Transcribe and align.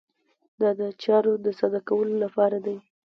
دا 0.59 0.69
د 0.79 0.81
چارو 1.03 1.33
د 1.45 1.47
ساده 1.59 1.79
کولو 1.87 2.15
لپاره 2.23 2.57
دی. 2.65 2.77